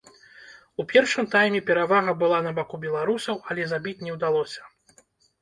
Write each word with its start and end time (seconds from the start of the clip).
У 0.83 0.85
першым 0.93 1.25
тайме 1.35 1.61
перавага 1.67 2.15
была 2.23 2.39
на 2.47 2.55
баку 2.61 2.81
беларусаў, 2.87 3.35
але 3.51 3.61
забіць 3.75 4.03
не 4.09 4.19
ўдалося. 4.19 4.61